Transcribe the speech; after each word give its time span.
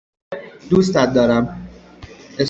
دوستت 0.69 1.13
دارم. 1.13 1.67